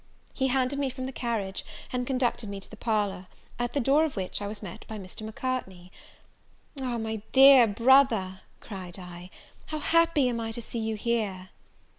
He 0.33 0.47
handed 0.47 0.79
me 0.79 0.89
from 0.89 1.05
the 1.05 1.11
carriage, 1.11 1.63
and 1.93 2.07
conducted 2.07 2.49
me 2.49 2.59
to 2.59 2.67
the 2.71 2.75
parlour, 2.75 3.27
at 3.59 3.73
the 3.73 3.79
door 3.79 4.03
of 4.03 4.15
which 4.15 4.41
I 4.41 4.47
was 4.47 4.63
met 4.63 4.83
by 4.87 4.97
Mr. 4.97 5.21
Macartney. 5.21 5.91
"Ah, 6.81 6.97
my 6.97 7.17
dear 7.33 7.67
brother," 7.67 8.41
cried 8.61 8.97
I, 8.97 9.29
"how 9.67 9.77
happy 9.77 10.27
am 10.27 10.39
I 10.39 10.53
to 10.53 10.59
see 10.61 10.79
you 10.79 10.95
here!" 10.95 11.49